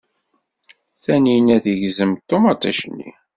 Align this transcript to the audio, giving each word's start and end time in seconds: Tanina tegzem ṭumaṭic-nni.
Tanina 1.03 1.55
tegzem 1.63 2.11
ṭumaṭic-nni. 2.27 3.09